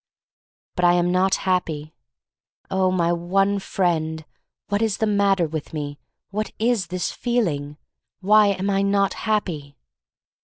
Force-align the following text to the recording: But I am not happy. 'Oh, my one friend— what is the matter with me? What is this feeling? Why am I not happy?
But 0.75 0.83
I 0.83 0.93
am 0.93 1.11
not 1.11 1.35
happy. 1.45 1.93
'Oh, 2.71 2.89
my 2.91 3.13
one 3.13 3.59
friend— 3.59 4.25
what 4.69 4.81
is 4.81 4.97
the 4.97 5.05
matter 5.05 5.45
with 5.47 5.73
me? 5.73 5.99
What 6.31 6.51
is 6.57 6.87
this 6.87 7.11
feeling? 7.11 7.77
Why 8.19 8.47
am 8.47 8.67
I 8.71 8.81
not 8.81 9.13
happy? 9.29 9.77